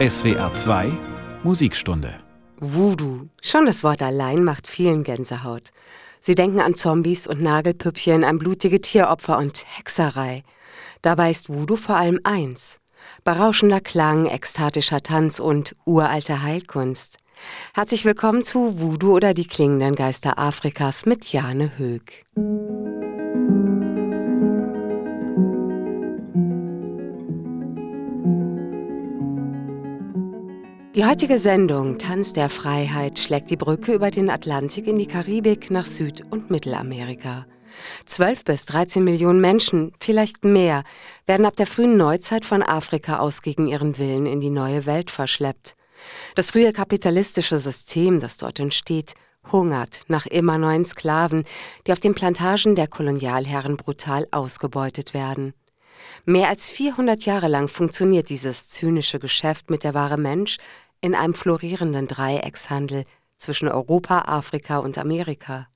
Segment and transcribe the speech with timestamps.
[0.00, 0.92] SWR 2
[1.42, 2.14] Musikstunde.
[2.60, 3.26] Voodoo.
[3.42, 5.70] Schon das Wort allein macht vielen Gänsehaut.
[6.20, 10.44] Sie denken an Zombies und Nagelpüppchen, an blutige Tieropfer und Hexerei.
[11.02, 12.78] Dabei ist Voodoo vor allem eins.
[13.24, 17.16] Berauschender Klang, ekstatischer Tanz und uralte Heilkunst.
[17.74, 22.22] Herzlich willkommen zu Voodoo oder die klingenden Geister Afrikas mit Jane Hög.
[30.98, 35.70] Die heutige Sendung Tanz der Freiheit schlägt die Brücke über den Atlantik in die Karibik
[35.70, 37.46] nach Süd- und Mittelamerika.
[38.04, 40.82] 12 bis 13 Millionen Menschen, vielleicht mehr,
[41.24, 45.12] werden ab der frühen Neuzeit von Afrika aus gegen ihren Willen in die neue Welt
[45.12, 45.76] verschleppt.
[46.34, 49.14] Das frühe kapitalistische System, das dort entsteht,
[49.52, 51.44] hungert nach immer neuen Sklaven,
[51.86, 55.54] die auf den Plantagen der Kolonialherren brutal ausgebeutet werden.
[56.24, 60.58] Mehr als 400 Jahre lang funktioniert dieses zynische Geschäft mit der Ware Mensch
[61.00, 63.04] in einem florierenden Dreieckshandel
[63.36, 65.68] zwischen Europa, Afrika und Amerika.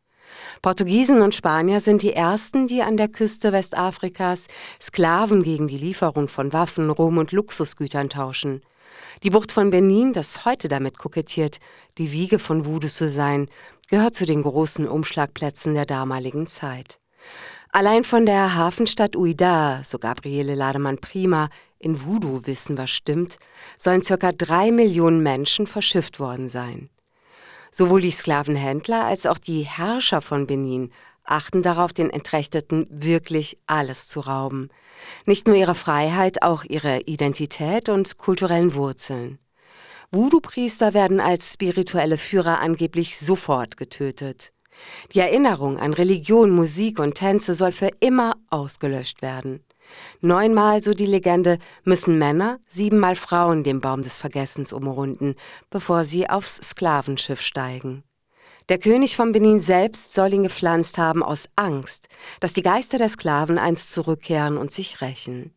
[0.63, 4.49] Portugiesen und Spanier sind die ersten, die an der Küste Westafrikas
[4.81, 8.63] Sklaven gegen die Lieferung von Waffen, Rum und Luxusgütern tauschen.
[9.23, 11.59] Die Bucht von Benin, das heute damit kokettiert,
[11.99, 13.49] die Wiege von Voodoo zu sein,
[13.89, 16.99] gehört zu den großen Umschlagplätzen der damaligen Zeit.
[17.71, 21.49] Allein von der Hafenstadt Uida, so Gabriele Lademann Prima,
[21.83, 23.39] in Voodoo wissen, was stimmt,
[23.77, 26.89] sollen circa drei Millionen Menschen verschifft worden sein.
[27.71, 30.91] Sowohl die Sklavenhändler als auch die Herrscher von Benin
[31.25, 34.69] achten darauf, den Entrechteten wirklich alles zu rauben.
[35.25, 39.39] Nicht nur ihre Freiheit, auch ihre Identität und kulturellen Wurzeln.
[40.11, 44.53] Voodoo-Priester werden als spirituelle Führer angeblich sofort getötet.
[45.15, 49.65] Die Erinnerung an Religion, Musik und Tänze soll für immer ausgelöscht werden.
[50.21, 55.35] Neunmal, so die Legende, müssen Männer, siebenmal Frauen den Baum des Vergessens umrunden,
[55.71, 58.05] bevor sie aufs Sklavenschiff steigen.
[58.69, 62.09] Der König von Benin selbst soll ihn gepflanzt haben aus Angst,
[62.41, 65.53] dass die Geister der Sklaven einst zurückkehren und sich rächen.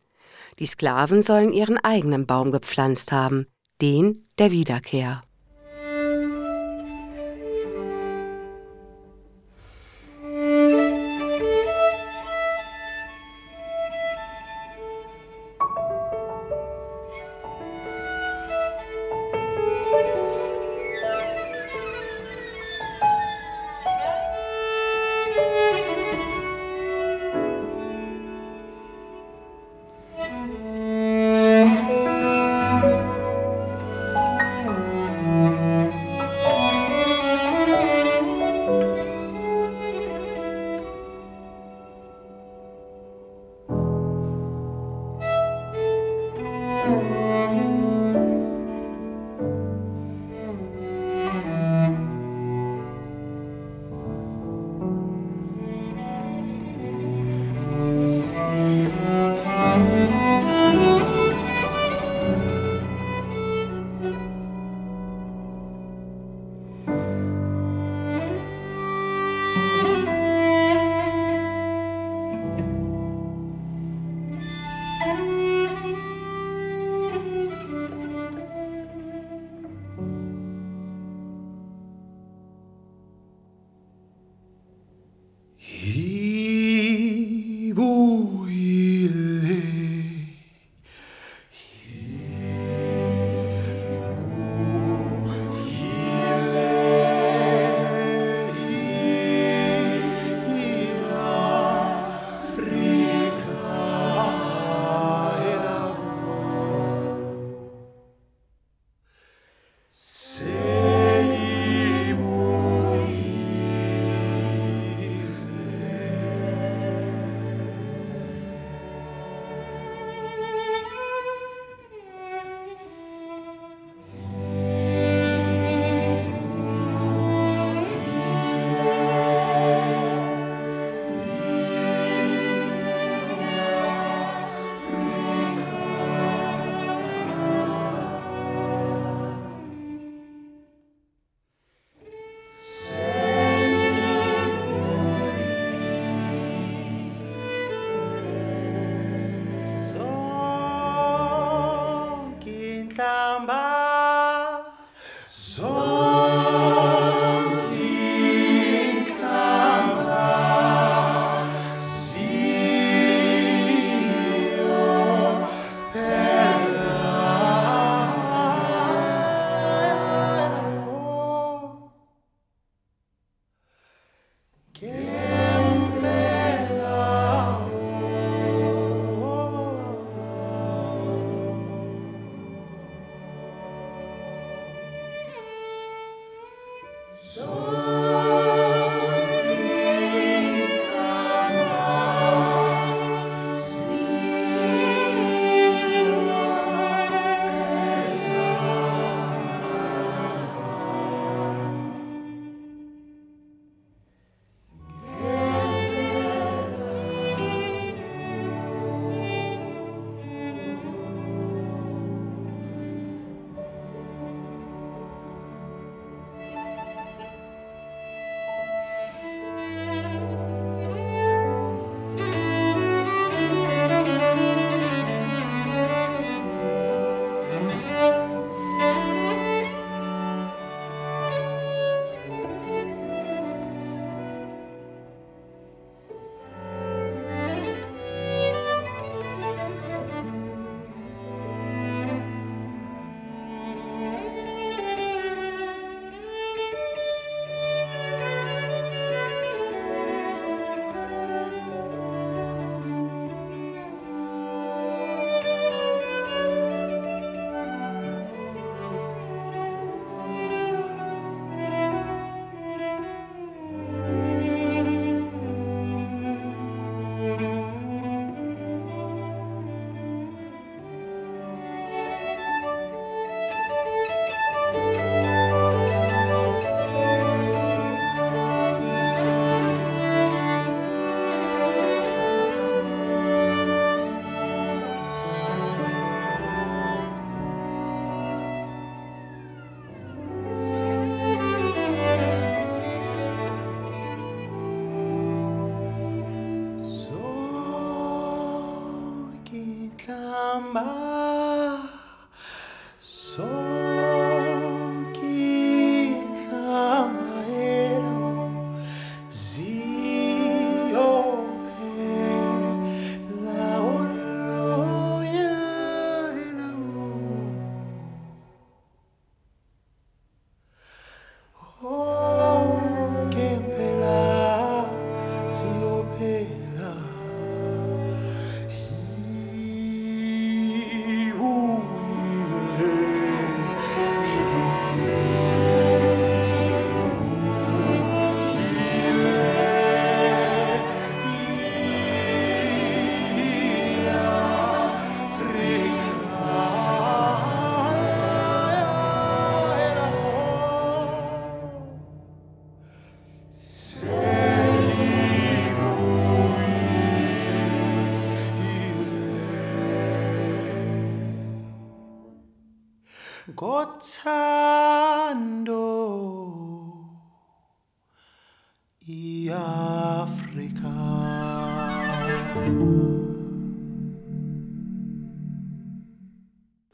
[0.58, 3.46] Die Sklaven sollen ihren eigenen Baum gepflanzt haben,
[3.80, 5.22] den der Wiederkehr.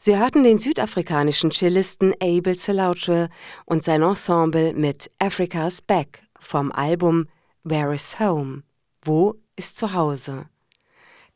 [0.04, 3.28] Sie hörten den südafrikanischen Cellisten Abel Selauche
[3.66, 7.28] und sein Ensemble mit Africa's Back vom Album
[7.62, 8.64] Where is Home?
[9.04, 10.46] Wo ist zu Hause?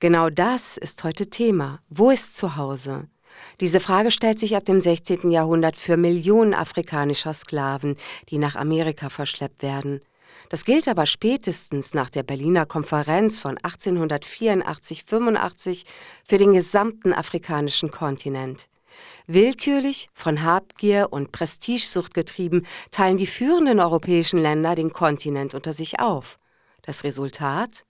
[0.00, 1.78] Genau das ist heute Thema.
[1.90, 3.06] Wo ist zu Hause?
[3.60, 5.30] Diese Frage stellt sich ab dem 16.
[5.30, 7.94] Jahrhundert für Millionen afrikanischer Sklaven,
[8.30, 10.00] die nach Amerika verschleppt werden.
[10.48, 15.84] Das gilt aber spätestens nach der Berliner Konferenz von 1884-85
[16.24, 18.68] für den gesamten afrikanischen Kontinent.
[19.26, 26.00] Willkürlich, von Habgier und Prestigesucht getrieben, teilen die führenden europäischen Länder den Kontinent unter sich
[26.00, 26.36] auf.
[26.82, 27.84] Das Resultat?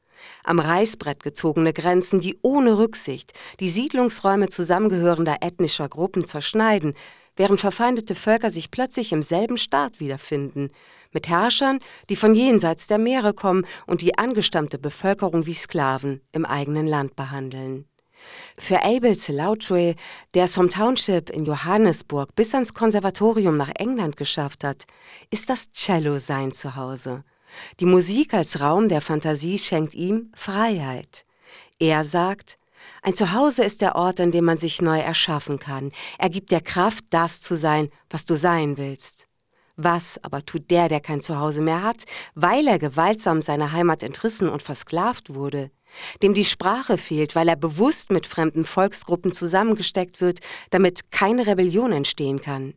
[0.44, 6.94] Am Reißbrett gezogene Grenzen, die ohne Rücksicht die Siedlungsräume zusammengehörender ethnischer Gruppen zerschneiden,
[7.36, 10.70] während verfeindete Völker sich plötzlich im selben Staat wiederfinden,
[11.16, 11.80] mit Herrschern,
[12.10, 17.16] die von jenseits der Meere kommen und die angestammte Bevölkerung wie Sklaven im eigenen Land
[17.16, 17.86] behandeln.
[18.58, 19.94] Für Abel Selauchwe,
[20.34, 24.84] der es vom Township in Johannesburg bis ans Konservatorium nach England geschafft hat,
[25.30, 27.24] ist das Cello sein Zuhause.
[27.80, 31.24] Die Musik als Raum der Fantasie schenkt ihm Freiheit.
[31.78, 32.58] Er sagt,
[33.02, 35.92] ein Zuhause ist der Ort, an dem man sich neu erschaffen kann.
[36.18, 39.26] Er gibt dir Kraft, das zu sein, was du sein willst.
[39.76, 42.04] Was aber tut der, der kein Zuhause mehr hat,
[42.34, 45.70] weil er gewaltsam seiner Heimat entrissen und versklavt wurde?
[46.22, 50.40] Dem die Sprache fehlt, weil er bewusst mit fremden Volksgruppen zusammengesteckt wird,
[50.70, 52.74] damit keine Rebellion entstehen kann?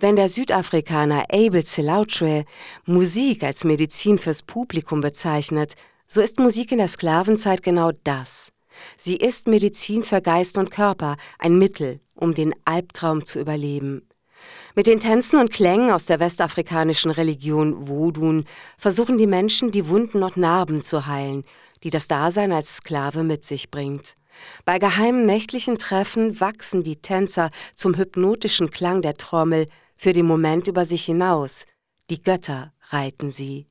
[0.00, 2.44] Wenn der Südafrikaner Abel Selauchwe
[2.86, 5.74] Musik als Medizin fürs Publikum bezeichnet,
[6.06, 8.50] so ist Musik in der Sklavenzeit genau das.
[8.96, 14.07] Sie ist Medizin für Geist und Körper, ein Mittel, um den Albtraum zu überleben.
[14.74, 18.44] Mit den Tänzen und Klängen aus der westafrikanischen Religion Vodun
[18.76, 21.44] versuchen die Menschen, die Wunden und Narben zu heilen,
[21.82, 24.14] die das Dasein als Sklave mit sich bringt.
[24.64, 30.68] Bei geheimen nächtlichen Treffen wachsen die Tänzer zum hypnotischen Klang der Trommel für den Moment
[30.68, 31.64] über sich hinaus.
[32.10, 33.66] Die Götter reiten sie.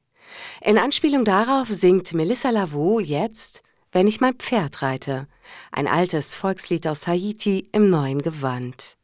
[0.61, 3.61] In Anspielung darauf singt Melissa Lavaux jetzt
[3.93, 5.27] Wenn ich mein Pferd reite,
[5.71, 8.97] ein altes Volkslied aus Haiti im neuen Gewand.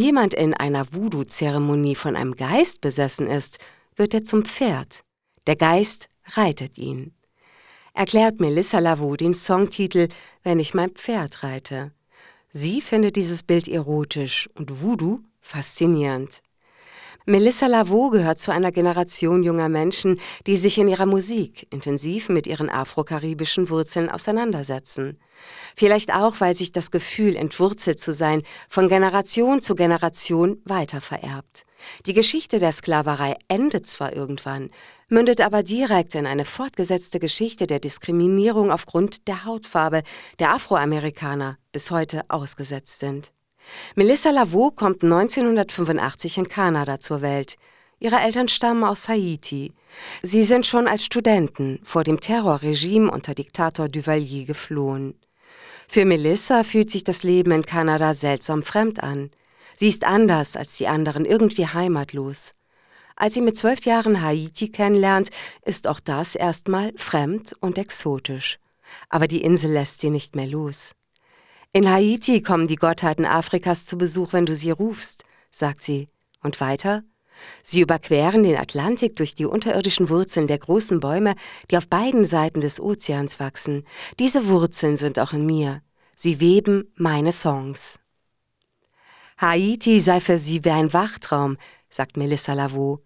[0.00, 3.58] Jemand in einer Voodoo-Zeremonie von einem Geist besessen ist,
[3.96, 5.04] wird er zum Pferd.
[5.46, 7.12] Der Geist reitet ihn.
[7.94, 10.08] Erklärt Melissa Lavaux den Songtitel
[10.42, 11.92] Wenn ich mein Pferd reite.
[12.52, 16.40] Sie findet dieses Bild erotisch und Voodoo faszinierend.
[17.26, 22.46] Melissa Lavaux gehört zu einer Generation junger Menschen, die sich in ihrer Musik intensiv mit
[22.46, 25.18] ihren afrokaribischen Wurzeln auseinandersetzen.
[25.76, 31.64] Vielleicht auch, weil sich das Gefühl, entwurzelt zu sein, von Generation zu Generation weitervererbt.
[32.06, 34.70] Die Geschichte der Sklaverei endet zwar irgendwann,
[35.08, 40.02] mündet aber direkt in eine fortgesetzte Geschichte der Diskriminierung aufgrund der Hautfarbe
[40.38, 43.32] der Afroamerikaner bis heute ausgesetzt sind.
[43.94, 47.56] Melissa Lavaux kommt 1985 in Kanada zur Welt.
[47.98, 49.72] Ihre Eltern stammen aus Haiti.
[50.22, 55.18] Sie sind schon als Studenten vor dem Terrorregime unter Diktator Duvalier geflohen.
[55.88, 59.30] Für Melissa fühlt sich das Leben in Kanada seltsam fremd an.
[59.74, 62.52] Sie ist anders als die anderen, irgendwie heimatlos.
[63.16, 65.28] Als sie mit zwölf Jahren Haiti kennenlernt,
[65.64, 68.58] ist auch das erstmal fremd und exotisch.
[69.08, 70.92] aber die Insel lässt sie nicht mehr los.
[71.72, 75.22] In Haiti kommen die Gottheiten Afrikas zu Besuch, wenn du sie rufst,
[75.52, 76.08] sagt sie.
[76.42, 77.04] Und weiter?
[77.62, 81.36] Sie überqueren den Atlantik durch die unterirdischen Wurzeln der großen Bäume,
[81.70, 83.84] die auf beiden Seiten des Ozeans wachsen.
[84.18, 85.80] Diese Wurzeln sind auch in mir.
[86.16, 88.00] Sie weben meine Songs.
[89.38, 91.56] Haiti sei für sie wie ein Wachtraum,
[91.88, 93.00] sagt Melissa Lavaux.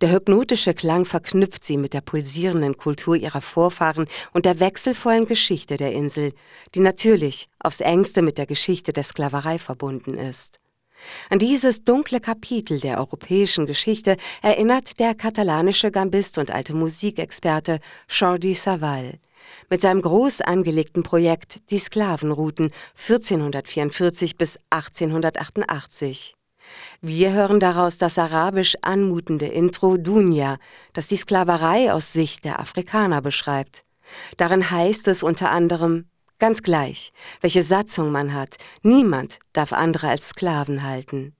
[0.00, 5.76] Der hypnotische Klang verknüpft sie mit der pulsierenden Kultur ihrer Vorfahren und der wechselvollen Geschichte
[5.76, 6.32] der Insel,
[6.74, 10.58] die natürlich aufs engste mit der Geschichte der Sklaverei verbunden ist.
[11.30, 18.54] An dieses dunkle Kapitel der europäischen Geschichte erinnert der katalanische Gambist und alte Musikexperte Jordi
[18.54, 19.18] Savall.
[19.70, 26.36] Mit seinem groß angelegten Projekt Die Sklavenrouten 1444 bis 1888.
[27.00, 30.58] Wir hören daraus das arabisch anmutende Intro Dunya,
[30.92, 33.82] das die Sklaverei aus Sicht der Afrikaner beschreibt.
[34.36, 36.06] Darin heißt es unter anderem,
[36.38, 41.34] ganz gleich, welche Satzung man hat, niemand darf andere als Sklaven halten.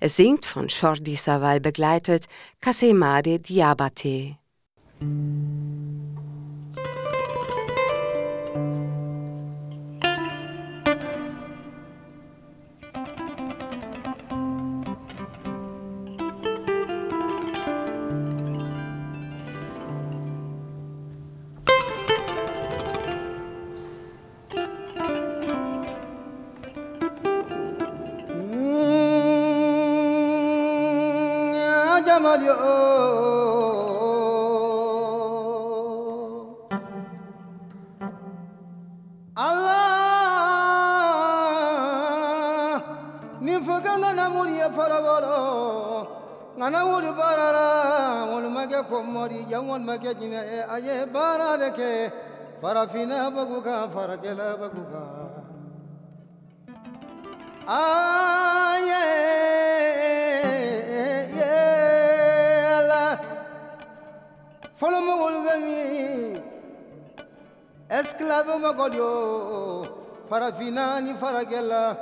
[0.00, 2.26] Es singt von Jordi Saval begleitet
[2.60, 4.36] Kasemade Diabate.
[32.36, 32.56] বলিও
[39.46, 39.86] আল্লাহ
[43.46, 45.38] নিফুকে নানা মুড়িয়ে ফলো বলো
[46.60, 47.68] নানা উড় বারারা
[48.32, 50.40] উল মাকে কোমরি যেমন মাকে জিনে
[50.74, 51.92] আয়ে বারা রেখে
[52.62, 55.04] ফরাফিনা বগুগা ফরাকেলা বগুগা
[57.80, 59.06] আয়ে
[64.76, 66.40] Falamu ulwengi
[67.88, 69.88] Esclavo magolyo
[70.28, 71.96] Farafinani faragela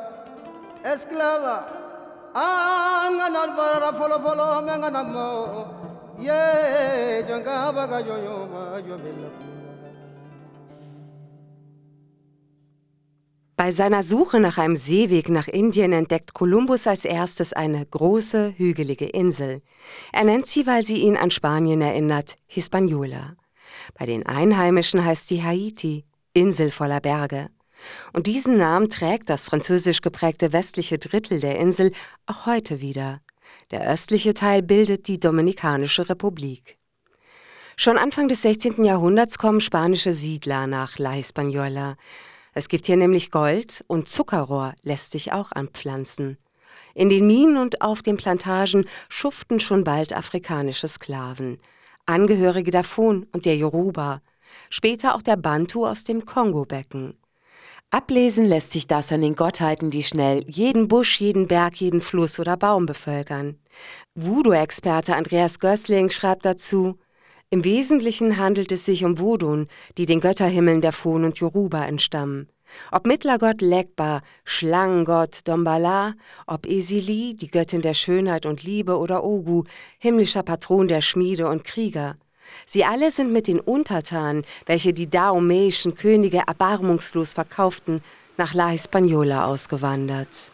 [0.82, 1.56] Esclava
[2.34, 5.66] Anga narbara folo folo menga namo
[6.18, 9.53] Ye janga baga joyo ma jomela
[13.56, 19.06] Bei seiner Suche nach einem Seeweg nach Indien entdeckt Kolumbus als erstes eine große, hügelige
[19.06, 19.62] Insel.
[20.12, 23.36] Er nennt sie, weil sie ihn an Spanien erinnert, Hispaniola.
[23.96, 27.48] Bei den Einheimischen heißt sie Haiti, Insel voller Berge.
[28.12, 31.92] Und diesen Namen trägt das französisch geprägte westliche Drittel der Insel
[32.26, 33.20] auch heute wieder.
[33.70, 36.76] Der östliche Teil bildet die Dominikanische Republik.
[37.76, 38.84] Schon Anfang des 16.
[38.84, 41.96] Jahrhunderts kommen spanische Siedler nach La Hispaniola.
[42.54, 46.38] Es gibt hier nämlich Gold und Zuckerrohr lässt sich auch anpflanzen.
[46.94, 51.58] In den Minen und auf den Plantagen schuften schon bald afrikanische Sklaven,
[52.06, 54.20] Angehörige der Fon und der Yoruba,
[54.70, 57.18] später auch der Bantu aus dem Kongo-Becken.
[57.90, 62.40] Ablesen lässt sich das an den Gottheiten, die schnell jeden Busch, jeden Berg, jeden Fluss
[62.40, 63.58] oder Baum bevölkern.
[64.14, 66.98] Voodoo-Experte Andreas Gößling schreibt dazu,
[67.54, 72.48] im Wesentlichen handelt es sich um Vodun, die den Götterhimmeln der Fon und Yoruba entstammen.
[72.90, 76.14] Ob Mittlergott Legba, Schlangengott Dombala,
[76.48, 79.62] ob Esili, die Göttin der Schönheit und Liebe, oder Ogu,
[80.00, 82.16] himmlischer Patron der Schmiede und Krieger.
[82.66, 88.02] Sie alle sind mit den Untertanen, welche die daomeischen Könige erbarmungslos verkauften,
[88.36, 90.53] nach La Hispaniola ausgewandert.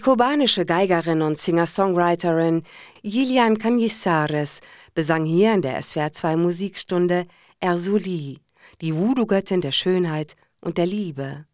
[0.00, 2.62] Die kubanische Geigerin und Singer-Songwriterin
[3.02, 4.62] Gillian Cañizares
[4.94, 7.24] besang hier in der SWR2 Musikstunde
[7.60, 8.38] Ersuli,
[8.80, 11.44] die Voodoo-Göttin der Schönheit und der Liebe.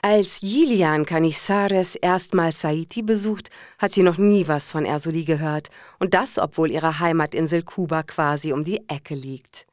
[0.00, 3.50] Als Gillian Cañizares erstmals Haiti besucht,
[3.80, 8.52] hat sie noch nie was von Ersuli gehört, und das, obwohl ihre Heimatinsel Kuba quasi
[8.52, 9.66] um die Ecke liegt.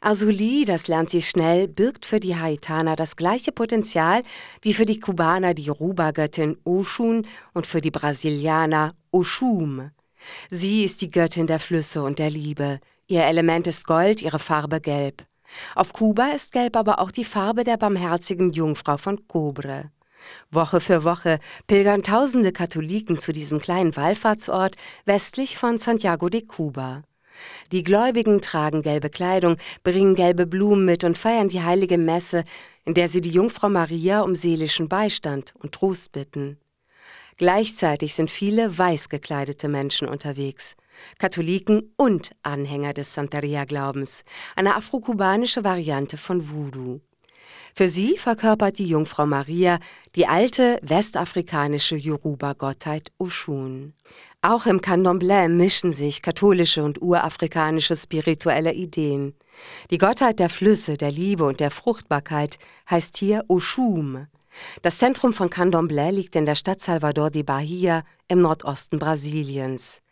[0.00, 4.22] Azuli, das lernt sie schnell, birgt für die Haitaner das gleiche Potenzial
[4.62, 9.90] wie für die Kubaner die Ruba-Göttin Oshun und für die Brasilianer Oshum.
[10.50, 12.80] Sie ist die Göttin der Flüsse und der Liebe.
[13.06, 15.22] Ihr Element ist Gold, ihre Farbe gelb.
[15.74, 19.90] Auf Kuba ist Gelb aber auch die Farbe der barmherzigen Jungfrau von Cobre.
[20.50, 27.02] Woche für Woche pilgern tausende Katholiken zu diesem kleinen Wallfahrtsort westlich von Santiago de Cuba.
[27.72, 32.44] Die Gläubigen tragen gelbe Kleidung, bringen gelbe Blumen mit und feiern die heilige Messe,
[32.84, 36.58] in der sie die Jungfrau Maria um seelischen Beistand und Trost bitten.
[37.36, 40.76] Gleichzeitig sind viele weiß gekleidete Menschen unterwegs.
[41.18, 44.24] Katholiken und Anhänger des Santeria-Glaubens,
[44.56, 47.00] eine afrokubanische Variante von Voodoo.
[47.74, 49.78] Für sie verkörpert die Jungfrau Maria
[50.16, 53.94] die alte westafrikanische Yoruba-Gottheit Oshun.
[54.42, 59.34] Auch im Candomblé mischen sich katholische und urafrikanische spirituelle Ideen.
[59.90, 64.26] Die Gottheit der Flüsse, der Liebe und der Fruchtbarkeit heißt hier Oshum.
[64.82, 70.02] Das Zentrum von Candomblé liegt in der Stadt Salvador de Bahia im Nordosten Brasiliens.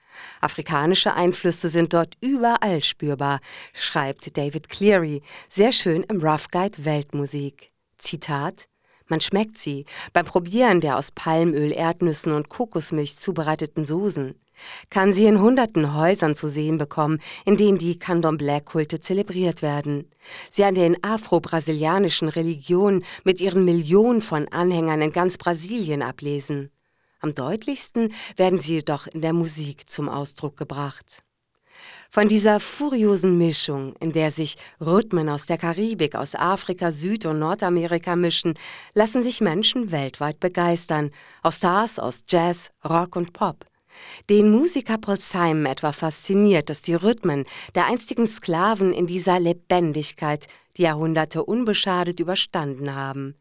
[0.41, 3.41] Afrikanische Einflüsse sind dort überall spürbar,
[3.73, 7.67] schreibt David Cleary, sehr schön im Rough Guide Weltmusik.
[7.99, 8.69] Zitat
[9.09, 14.35] man schmeckt sie beim Probieren der aus Palmöl, Erdnüssen und Kokosmilch zubereiteten Soßen,
[14.91, 20.11] kann sie in hunderten Häusern zu sehen bekommen, in denen die Candomblé-Kulte zelebriert werden.
[20.51, 26.71] Sie an den afro-brasilianischen Religionen mit ihren Millionen von Anhängern in ganz Brasilien ablesen.
[27.21, 31.23] Am deutlichsten werden sie jedoch in der Musik zum Ausdruck gebracht.
[32.11, 37.39] Von dieser furiosen Mischung, in der sich Rhythmen aus der Karibik, aus Afrika, Süd- und
[37.39, 38.55] Nordamerika mischen,
[38.95, 41.11] lassen sich Menschen weltweit begeistern,
[41.43, 43.67] aus Stars aus Jazz, Rock und Pop.
[44.31, 50.47] Den Musiker Paul Simon etwa fasziniert, dass die Rhythmen der einstigen Sklaven in dieser Lebendigkeit
[50.77, 53.35] die Jahrhunderte unbeschadet überstanden haben.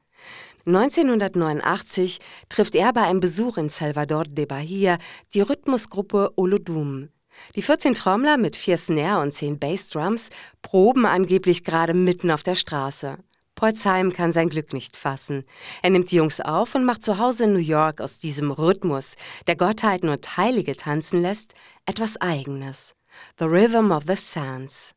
[0.67, 4.97] 1989 trifft er bei einem Besuch in Salvador de Bahia
[5.33, 7.07] die Rhythmusgruppe Olodum.
[7.55, 10.29] Die 14 Trommler mit vier Snare und zehn Bassdrums
[10.61, 13.17] proben angeblich gerade mitten auf der Straße.
[13.55, 15.45] Polzheim kann sein Glück nicht fassen.
[15.81, 19.15] Er nimmt die Jungs auf und macht zu Hause in New York aus diesem Rhythmus,
[19.47, 21.53] der Gottheiten und Heilige tanzen lässt,
[21.85, 22.93] etwas Eigenes.
[23.39, 24.96] The Rhythm of the Sands.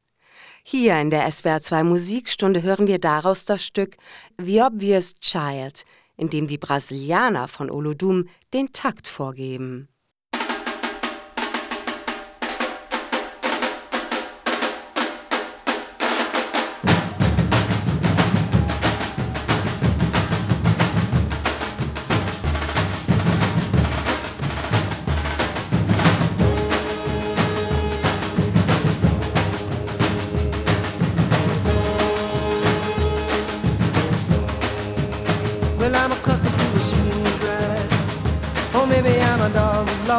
[0.72, 3.96] Hier in der SWR2 Musikstunde hören wir daraus das Stück
[4.40, 5.82] The Obvious Child,
[6.16, 9.88] in dem die Brasilianer von Olodum den Takt vorgeben.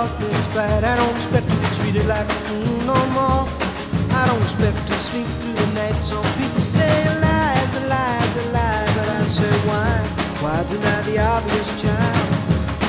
[0.09, 0.83] Right.
[0.83, 3.47] I don't expect to be treated like a fool no more.
[4.11, 6.03] I don't expect to sleep through the night.
[6.03, 9.91] Some people say lies, lies, lies, but I say why?
[10.41, 12.29] Why deny the obvious child?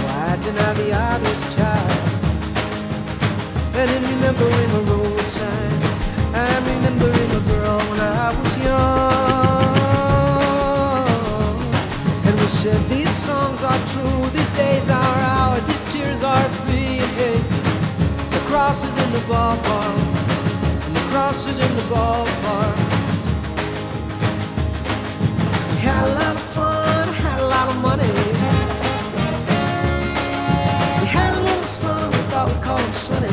[0.04, 1.90] Why deny the obvious child?
[3.74, 5.82] And in remembering a road sign,
[6.34, 9.12] I'm remembering a girl when I was young.
[12.26, 16.91] And we said these songs are true, these days are ours, these tears are free.
[17.16, 17.62] Hey,
[18.52, 19.98] cross is in the ballpark.
[20.86, 22.76] And the cross is in the ballpark.
[25.70, 28.12] We had a lot of fun, had a lot of money.
[31.00, 33.28] We had a little son, we thought we'd call him Sonny.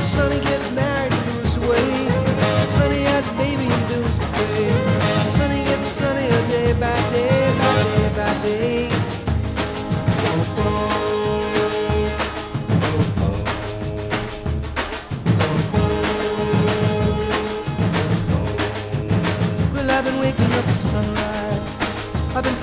[0.00, 1.90] Sonny gets married and moves away.
[2.60, 5.22] Sonny has a baby and bills to pay.
[5.22, 8.75] Sonny gets sunnier day by day by day by day.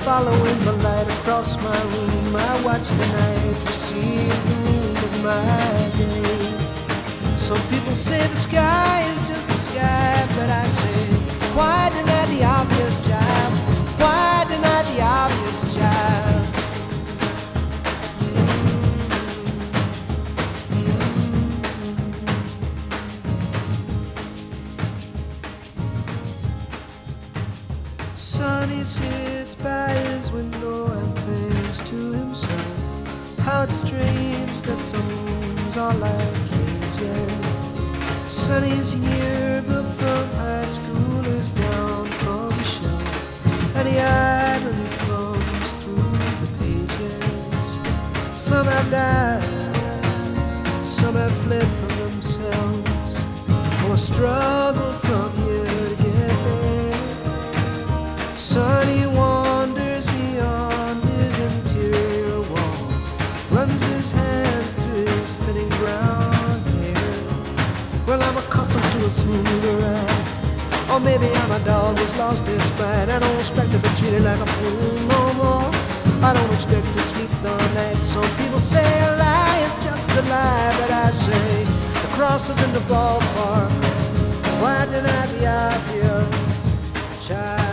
[0.04, 2.36] Following the light across my room.
[2.36, 7.36] I watch the night receive the moon of my day.
[7.36, 11.06] Some people say the sky is just the sky, but I say,
[11.56, 12.94] why deny the obvious?
[38.74, 46.18] Sonny's yearbook from high school is down from the shelf, and he idly thumbs through
[46.40, 47.78] the pages.
[48.36, 49.44] Some have died,
[50.84, 53.20] some have fled from themselves,
[53.88, 54.53] or struggled
[69.04, 73.10] Or maybe I'm a dog who's lost its pride.
[73.10, 75.70] I don't expect to be treated like a fool no more.
[76.24, 78.02] I don't expect to sleep the night.
[78.02, 82.62] Some people say a lie is just a lie, but I say the cross is
[82.62, 83.70] in the ballpark.
[84.62, 86.44] Why deny the obvious?
[87.28, 87.63] child.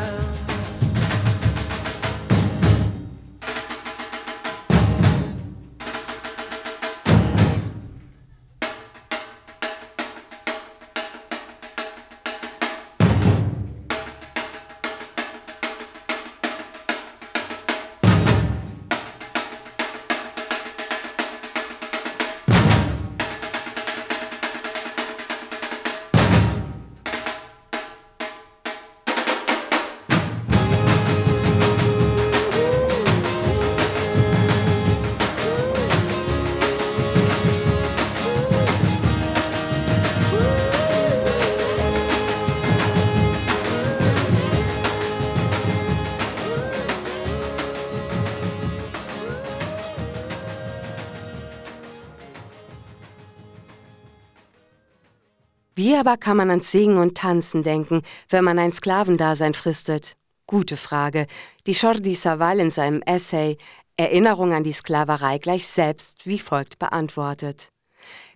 [55.91, 60.13] Wie aber kann man ans Singen und Tanzen denken, wenn man ein Sklavendasein fristet?
[60.47, 61.27] Gute Frage,
[61.67, 63.57] die Jordi Savall in seinem Essay
[63.97, 67.73] Erinnerung an die Sklaverei gleich selbst wie folgt beantwortet.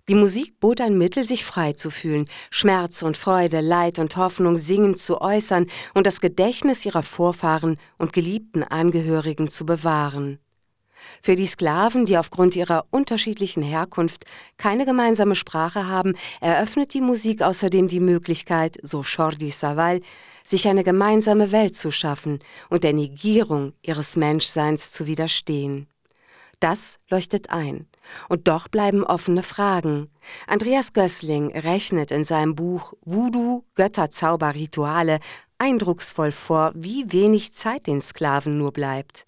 [0.06, 4.58] Die Musik bot ein Mittel, sich frei zu fühlen, Schmerz und Freude, Leid und Hoffnung
[4.58, 10.40] singend zu äußern und das Gedächtnis ihrer Vorfahren und geliebten Angehörigen zu bewahren.
[11.22, 14.24] Für die Sklaven, die aufgrund ihrer unterschiedlichen Herkunft
[14.56, 20.00] keine gemeinsame Sprache haben, eröffnet die Musik außerdem die Möglichkeit, so Jordi Savall,
[20.44, 25.88] sich eine gemeinsame Welt zu schaffen und der Negierung ihres Menschseins zu widerstehen.
[26.60, 27.86] Das leuchtet ein.
[28.28, 30.08] Und doch bleiben offene Fragen.
[30.46, 35.18] Andreas Gößling rechnet in seinem Buch Voodoo, Götterzauber, Rituale
[35.58, 39.24] eindrucksvoll vor, wie wenig Zeit den Sklaven nur bleibt.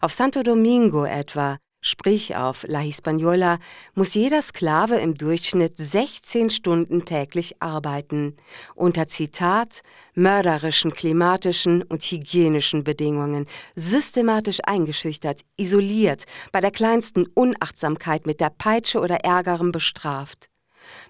[0.00, 3.58] Auf Santo Domingo etwa, sprich auf La Hispaniola,
[3.94, 8.36] muss jeder Sklave im Durchschnitt 16 Stunden täglich arbeiten,
[8.74, 9.82] unter Zitat
[10.14, 19.00] mörderischen klimatischen und hygienischen Bedingungen, systematisch eingeschüchtert, isoliert, bei der kleinsten Unachtsamkeit mit der Peitsche
[19.00, 20.48] oder Ärgerem bestraft.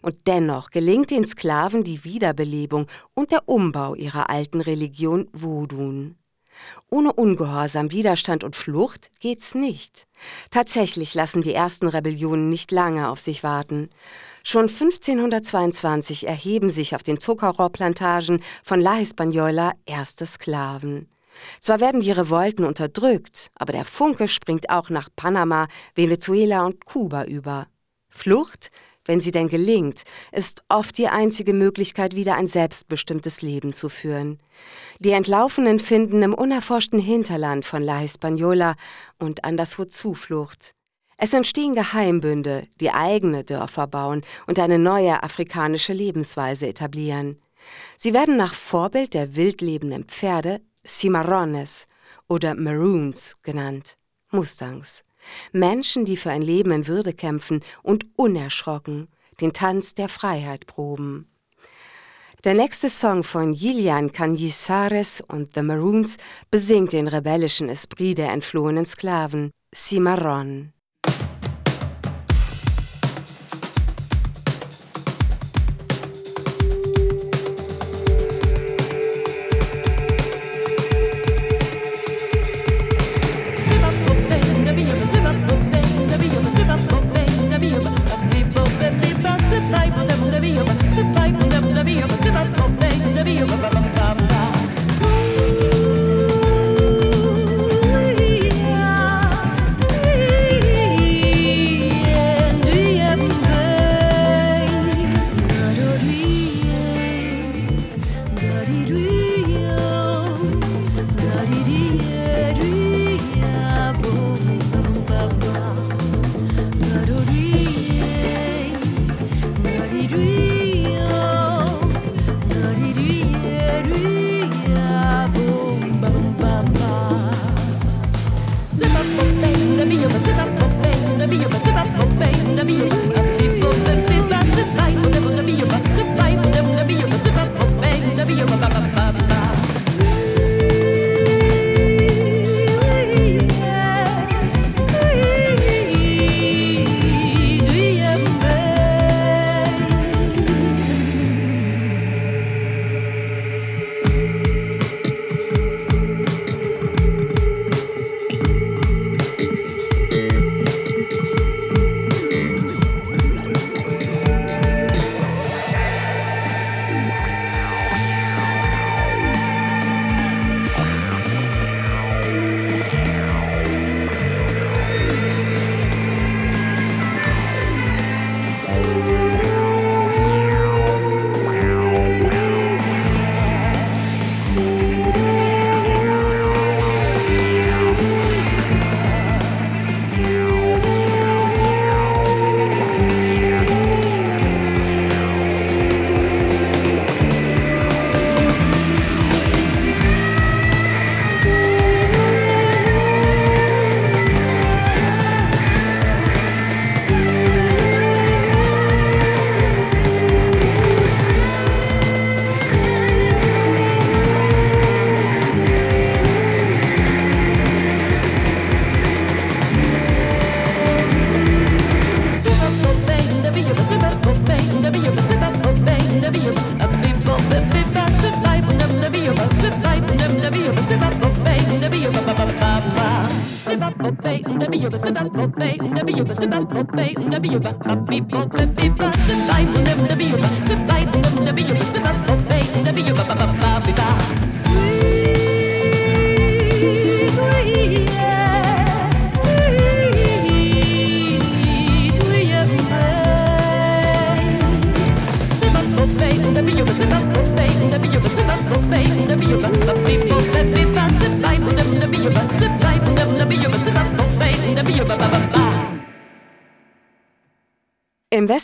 [0.03, 6.20] Und dennoch gelingt den Sklaven die Wiederbelebung und der Umbau ihrer alten Religion Vodun.
[6.91, 10.07] Ohne Ungehorsam, Widerstand und Flucht geht's nicht.
[10.51, 13.91] Tatsächlich lassen die ersten Rebellionen nicht lange auf sich warten.
[14.45, 21.09] Schon 1522 erheben sich auf den Zuckerrohrplantagen von La Hispaniola erste Sklaven.
[21.61, 27.25] Zwar werden die Revolten unterdrückt, aber der Funke springt auch nach Panama, Venezuela und Kuba
[27.25, 27.67] über.
[28.09, 28.71] Flucht
[29.11, 34.39] wenn sie denn gelingt, ist oft die einzige Möglichkeit, wieder ein selbstbestimmtes Leben zu führen.
[35.01, 38.77] Die Entlaufenen finden im unerforschten Hinterland von La Hispaniola
[39.19, 40.75] und anderswo Zuflucht.
[41.17, 47.37] Es entstehen Geheimbünde, die eigene Dörfer bauen und eine neue afrikanische Lebensweise etablieren.
[47.99, 51.89] Sie werden nach Vorbild der wildlebenden Pferde Cimarrones
[52.29, 53.97] oder Maroons genannt,
[54.31, 55.03] Mustangs.
[55.53, 59.09] Menschen, die für ein Leben in Würde kämpfen und unerschrocken
[59.41, 61.27] den Tanz der Freiheit proben.
[62.45, 66.17] Der nächste Song von Gillian Canizares und The Maroons
[66.51, 70.73] besingt den rebellischen Esprit der entflohenen Sklaven, Cimarron.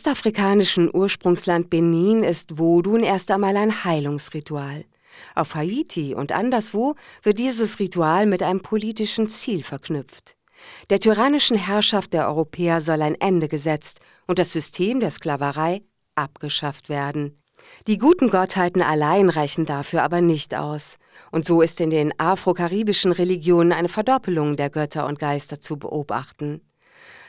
[0.06, 4.84] Westafrikanischen Ursprungsland Benin ist Vodun erst einmal ein Heilungsritual.
[5.34, 6.94] Auf Haiti und anderswo
[7.24, 10.36] wird dieses Ritual mit einem politischen Ziel verknüpft.
[10.90, 13.98] Der tyrannischen Herrschaft der Europäer soll ein Ende gesetzt
[14.28, 15.82] und das System der Sklaverei
[16.14, 17.34] abgeschafft werden.
[17.88, 20.98] Die guten Gottheiten allein reichen dafür aber nicht aus.
[21.32, 26.60] Und so ist in den afrokaribischen Religionen eine Verdoppelung der Götter und Geister zu beobachten.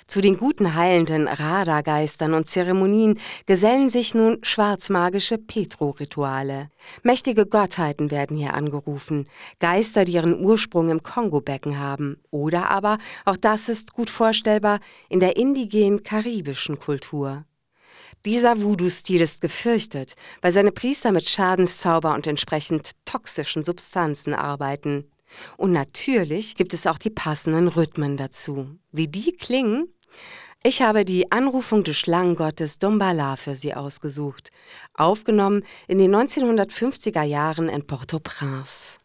[0.07, 6.69] Zu den guten heilenden Rada-Geistern und Zeremonien gesellen sich nun schwarzmagische Petro-Rituale.
[7.03, 9.27] Mächtige Gottheiten werden hier angerufen,
[9.59, 12.21] Geister, die ihren Ursprung im Kongo-Becken haben.
[12.31, 14.79] Oder aber, auch das ist gut vorstellbar,
[15.09, 17.43] in der indigenen karibischen Kultur.
[18.23, 25.11] Dieser Voodoo-Stil ist gefürchtet, weil seine Priester mit Schadenszauber und entsprechend toxischen Substanzen arbeiten.
[25.57, 28.69] Und natürlich gibt es auch die passenden Rhythmen dazu.
[28.91, 29.89] Wie die klingen?
[30.63, 34.49] Ich habe die Anrufung des Schlangengottes Dumbala für Sie ausgesucht,
[34.93, 38.97] aufgenommen in den 1950er Jahren in Port-au-Prince.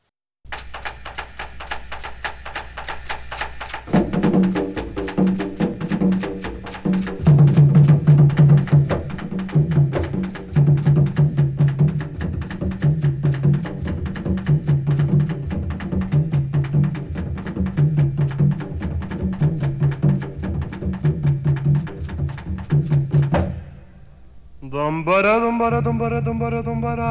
[26.64, 27.02] Dombarai,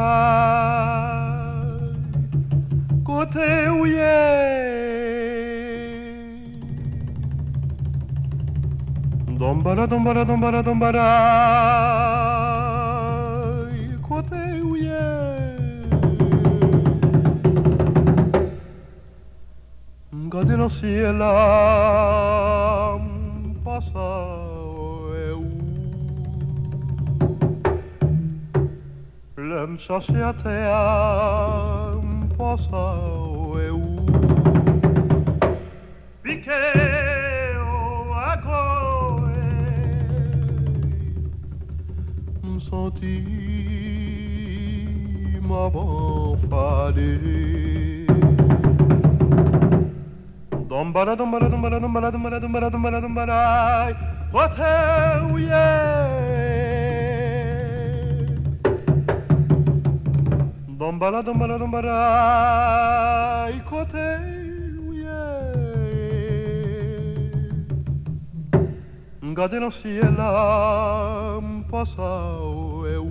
[3.04, 4.18] côté ouillé.
[9.38, 11.02] Dombara, dombara, dombara, dombarai,
[14.08, 14.90] côté ouillé.
[20.32, 20.58] Gardez.
[29.82, 30.84] societea
[32.38, 32.86] posa
[33.68, 33.82] eu
[36.22, 36.52] Pique
[37.58, 39.42] o agoe
[42.60, 43.18] Senti
[45.42, 47.10] ma bon fade
[50.70, 53.98] Dombara dombara dombara dombara dombara dombara dombara dombara
[54.32, 54.72] Kote
[55.34, 56.51] uye
[60.92, 65.08] Dombala, dombala, dombala, i koteuie.
[69.34, 71.40] Gadenosiela
[71.72, 73.08] pasau eu.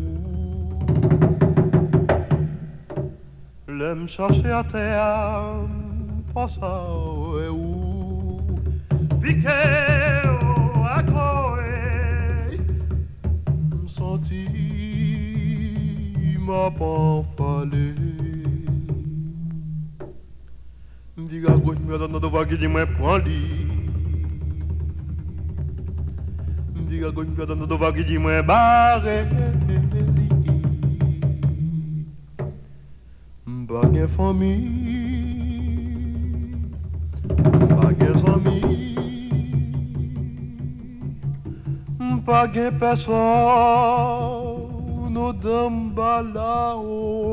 [3.66, 5.70] Lem saseatean
[6.34, 7.60] pasau eu.
[9.22, 10.29] Piquet
[16.50, 17.94] m'a pas fallu.
[21.16, 23.40] M'dira gauche, me donne de voir qui dit moi prends lui.
[26.74, 29.26] M'dira gauche, me donne de voir qui dit moi barré.
[33.46, 34.96] M'pas gain famille.
[42.00, 44.39] M'pas gain personne.
[45.40, 47.30] Bagué pessoal no dambalao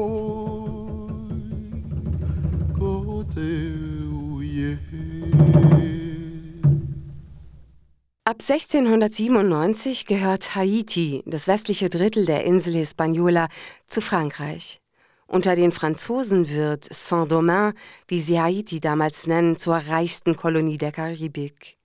[8.25, 13.47] Ab 1697 gehört Haiti, das westliche Drittel der Insel Hispaniola,
[13.85, 14.81] zu Frankreich.
[15.27, 17.73] Unter den Franzosen wird Saint-Domingue,
[18.07, 21.76] wie sie Haiti damals nennen, zur reichsten Kolonie der Karibik.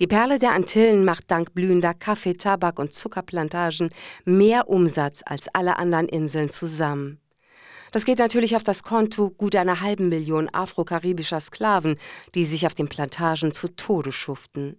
[0.00, 3.90] Die Perle der Antillen macht dank blühender Kaffee-, Tabak- und Zuckerplantagen
[4.24, 7.20] mehr Umsatz als alle anderen Inseln zusammen.
[7.92, 11.96] Das geht natürlich auf das Konto gut einer halben Million afro-karibischer Sklaven,
[12.34, 14.76] die sich auf den Plantagen zu Tode schuften.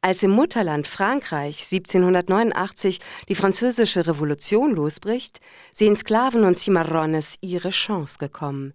[0.00, 2.98] Als im Mutterland Frankreich 1789
[3.28, 5.38] die französische Revolution losbricht,
[5.72, 8.74] sehen Sklaven und Cimarrones ihre Chance gekommen.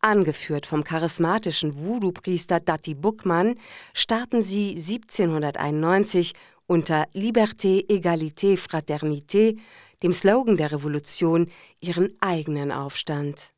[0.00, 3.56] Angeführt vom charismatischen Voodoo-Priester Dati Buckmann
[3.94, 6.32] starten sie 1791
[6.66, 9.56] unter Liberté, Égalité, Fraternité,
[10.02, 11.48] dem Slogan der Revolution,
[11.80, 13.52] ihren eigenen Aufstand.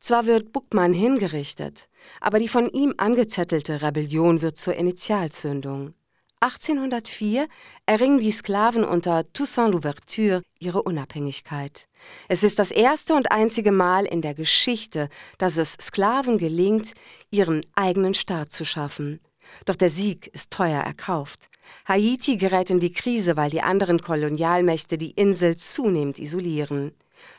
[0.00, 1.88] Zwar wird Buckmann hingerichtet,
[2.20, 5.94] aber die von ihm angezettelte Rebellion wird zur Initialzündung.
[6.40, 7.48] 1804
[7.86, 11.86] erringen die Sklaven unter Toussaint Louverture ihre Unabhängigkeit.
[12.28, 15.08] Es ist das erste und einzige Mal in der Geschichte,
[15.38, 16.92] dass es Sklaven gelingt,
[17.30, 19.20] ihren eigenen Staat zu schaffen.
[19.64, 21.48] Doch der Sieg ist teuer erkauft.
[21.86, 26.92] Haiti gerät in die Krise, weil die anderen Kolonialmächte die Insel zunehmend isolieren.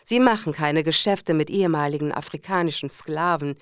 [0.03, 3.55] Sie machen keine Geschäfte mit ehemaligen afrikanischen Sklaven,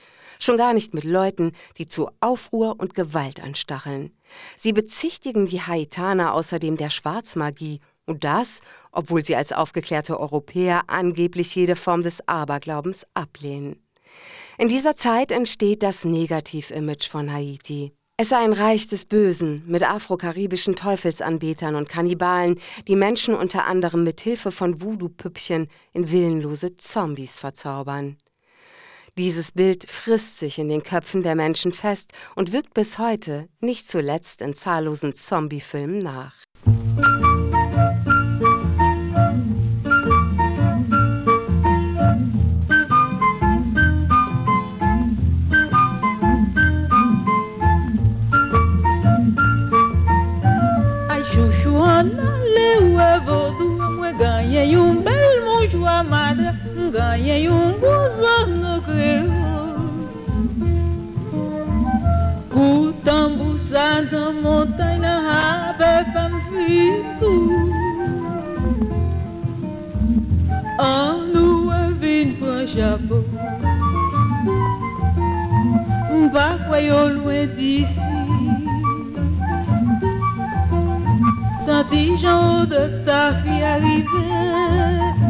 [0.43, 4.11] schon gar nicht mit Leuten, die zu Aufruhr und Gewalt anstacheln.
[4.55, 8.59] Sie bezichtigen die Haitaner außerdem der Schwarzmagie, und das,
[8.91, 13.81] obwohl sie als aufgeklärte Europäer angeblich jede Form des Aberglaubens ablehnen.
[14.57, 17.93] In dieser Zeit entsteht das Negativ-Image von Haiti.
[18.15, 24.03] Es sei ein Reich des Bösen mit afrokaribischen Teufelsanbetern und Kannibalen, die Menschen unter anderem
[24.03, 28.17] mit Hilfe von Voodoo-Püppchen in willenlose Zombies verzaubern.
[29.19, 33.87] Dieses Bild frisst sich in den Köpfen der Menschen fest und wirkt bis heute, nicht
[33.87, 36.33] zuletzt in zahllosen Zombie-Filmen nach.
[57.23, 57.92] ganhei um gozo
[76.33, 78.01] bas, voyons loin d'ici.
[81.65, 84.03] Senti Jean de ta fille arriver?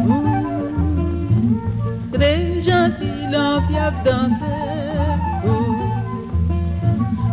[0.08, 1.60] Ouh.
[2.12, 3.60] Très gentil, en
[4.04, 4.44] danser.
[5.46, 5.76] Ouh.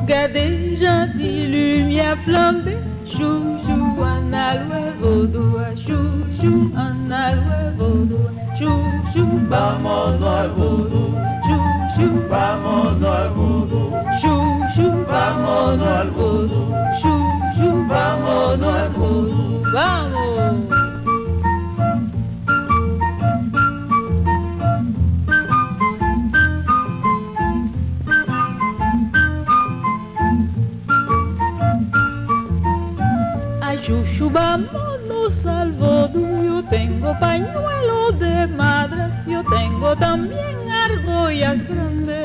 [0.06, 2.78] Gardez gentil, lumière flambée.
[3.06, 5.76] Chou, chou, en aloué, vaudois.
[5.76, 6.06] Chou,
[6.40, 8.32] chou, en aloué, vaudois.
[8.58, 8.80] Chou,
[9.14, 11.22] chou, bas, mon noir, vaudois.
[11.46, 11.62] Chou,
[11.96, 13.51] chou, bas, mon noir.
[15.78, 16.74] vámonos al vudú,
[17.88, 20.56] vámonos al vudú, vamos.
[33.62, 42.21] Ay, chuchu, vámonos al vudú, yo tengo pañuelo de madras, yo tengo también argollas grandes.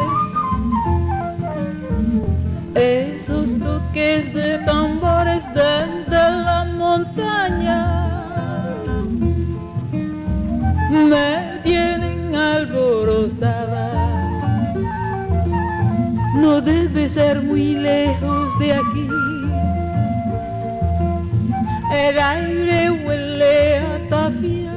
[16.37, 19.09] No debe ser muy lejos de aquí
[21.93, 24.73] el aire huele a tafia.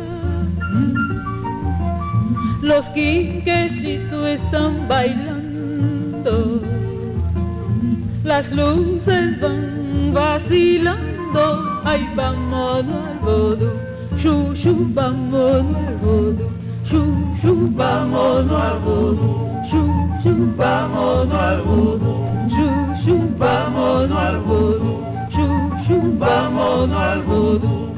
[2.61, 6.61] Los quinquecitos están bailando.
[8.23, 11.81] Las luces van vacilando.
[11.83, 13.73] Ay, vamos al bodo.
[14.17, 14.53] Shu,
[14.93, 16.49] vamos al bodo.
[16.85, 19.48] Shu, vamos al bodo.
[20.21, 22.13] Shu, shu, vamos al bodo.
[25.31, 25.47] Shu,
[25.85, 27.95] shu, vamos al bodo.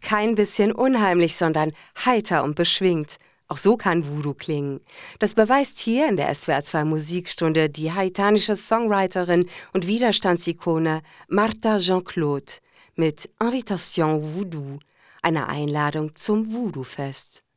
[0.00, 1.72] Kein bisschen unheimlich, sondern
[2.06, 3.18] heiter und beschwingt.
[3.48, 4.80] Auch so kann Voodoo klingen.
[5.18, 12.52] Das beweist hier in der SWR2 Musikstunde die haitanische Songwriterin und Widerstandsikone Martha Jean-Claude
[12.94, 14.78] mit Invitation Voodoo,
[15.20, 17.47] einer Einladung zum Voodoo-Fest.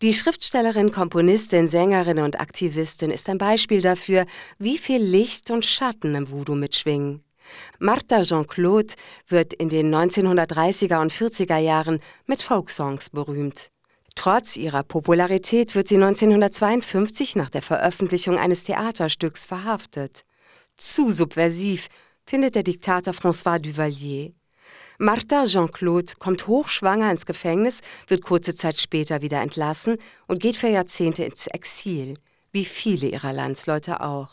[0.00, 4.26] Die Schriftstellerin, Komponistin, Sängerin und Aktivistin ist ein Beispiel dafür,
[4.56, 7.24] wie viel Licht und Schatten im Voodoo mitschwingen.
[7.80, 8.94] Martha Jean-Claude
[9.26, 13.70] wird in den 1930er und 40er Jahren mit Folksongs berühmt.
[14.14, 20.22] Trotz ihrer Popularität wird sie 1952 nach der Veröffentlichung eines Theaterstücks verhaftet.
[20.76, 21.88] Zu subversiv
[22.24, 24.30] findet der Diktator François Duvalier.
[25.00, 29.96] Martha Jean-Claude kommt hochschwanger ins Gefängnis, wird kurze Zeit später wieder entlassen
[30.26, 32.14] und geht für Jahrzehnte ins Exil,
[32.50, 34.30] wie viele ihrer Landsleute auch.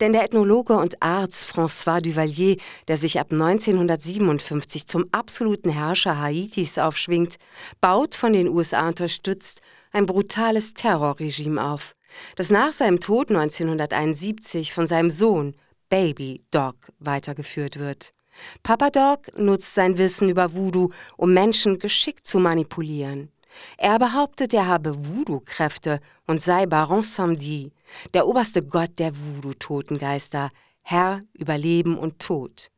[0.00, 2.56] Denn der Ethnologe und Arzt François Duvalier,
[2.88, 7.36] der sich ab 1957 zum absoluten Herrscher Haitis aufschwingt,
[7.82, 9.60] baut von den USA unterstützt
[9.92, 11.96] ein brutales Terrorregime auf,
[12.36, 15.54] das nach seinem Tod 1971 von seinem Sohn
[15.90, 18.14] Baby Dog weitergeführt wird.
[18.62, 23.30] Papa Dog nutzt sein Wissen über Voodoo, um Menschen geschickt zu manipulieren.
[23.76, 27.72] Er behauptet, er habe Voodoo-Kräfte und sei Baron Samedi,
[28.14, 30.48] der oberste Gott der Voodoo-Totengeister,
[30.82, 32.70] Herr über Leben und Tod.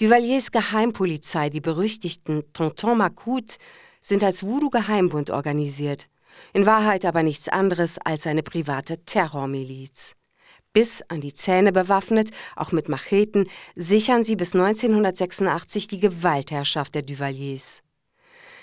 [0.00, 3.56] Duvaliers Geheimpolizei, die berüchtigten Tonton Macoute,
[4.00, 6.06] sind als Voodoo-Geheimbund organisiert,
[6.52, 10.14] in Wahrheit aber nichts anderes als eine private Terrormiliz.
[10.76, 17.00] Bis an die Zähne bewaffnet, auch mit Macheten, sichern sie bis 1986 die Gewaltherrschaft der
[17.00, 17.80] Duvaliers.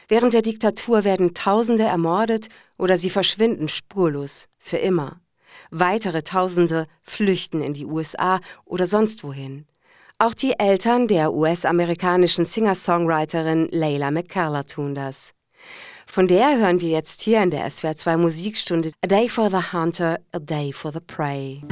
[0.08, 5.22] Während der Diktatur werden Tausende ermordet oder sie verschwinden spurlos, für immer.
[5.72, 9.66] Weitere Tausende flüchten in die USA oder sonst wohin.
[10.20, 15.32] Auch die Eltern der US-amerikanischen Singer-Songwriterin Layla McCullough tun das.
[16.06, 19.74] Von der hören wir jetzt hier in der SWR 2 Musikstunde A Day for the
[19.76, 21.64] Hunter, A Day for the Prey.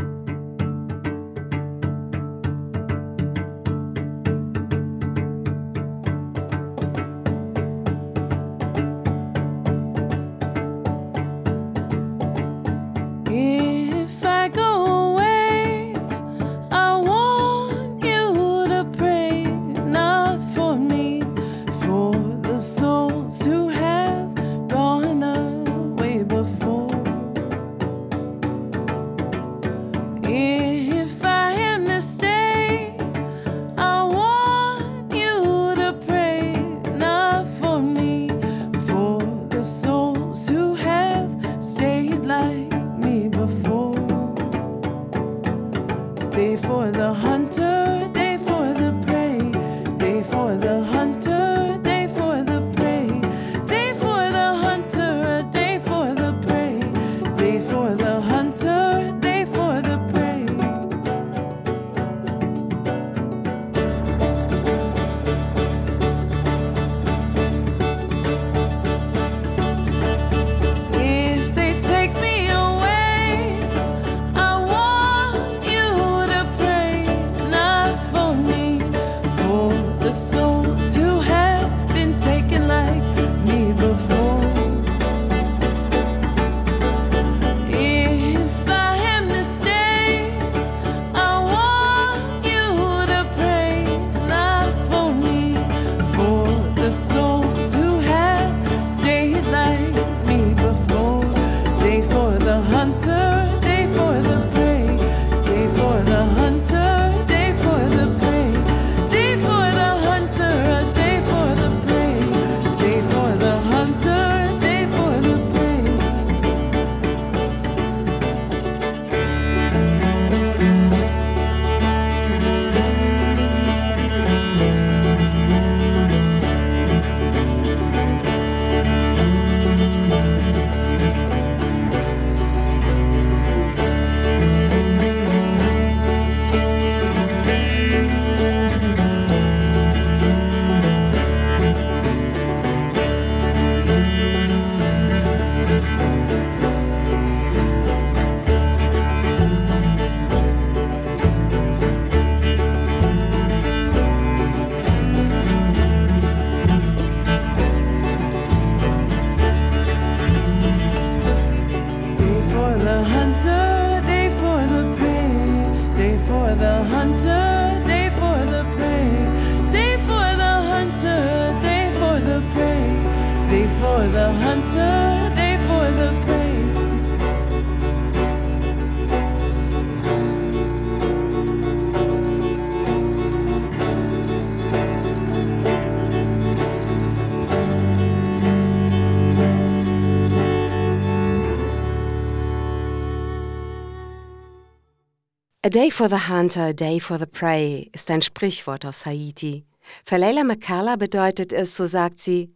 [195.72, 199.64] Day for the Hunter, a Day for the Prey ist ein Sprichwort aus Haiti.
[200.04, 202.54] Für Leila McCalla bedeutet es, so sagt sie,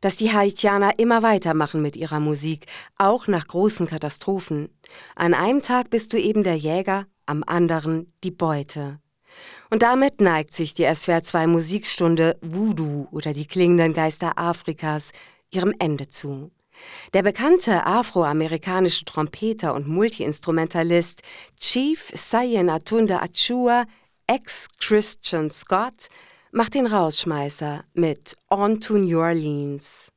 [0.00, 2.64] dass die Haitianer immer weitermachen mit ihrer Musik,
[2.96, 4.70] auch nach großen Katastrophen.
[5.14, 8.98] An einem Tag bist du eben der Jäger, am anderen die Beute.
[9.68, 15.12] Und damit neigt sich die SWR2 Musikstunde Voodoo oder die klingenden Geister Afrikas
[15.50, 16.50] ihrem Ende zu.
[17.12, 21.22] Der bekannte afroamerikanische Trompeter und Multiinstrumentalist
[21.58, 23.84] Chief Sayen Atunda Achua,
[24.26, 26.08] ex-Christian Scott,
[26.52, 30.13] macht den Rausschmeißer mit On to New Orleans.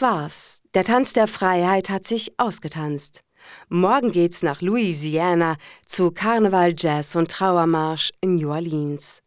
[0.00, 0.62] Das war's.
[0.72, 3.20] Der Tanz der Freiheit hat sich ausgetanzt.
[3.68, 9.22] Morgen geht's nach Louisiana zu Karneval, Jazz und Trauermarsch in New Orleans.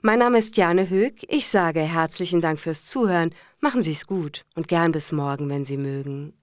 [0.00, 1.24] Mein Name ist Jane Höck.
[1.28, 3.34] Ich sage herzlichen Dank fürs Zuhören.
[3.58, 6.34] Machen Sie's gut und gern bis morgen, wenn Sie mögen.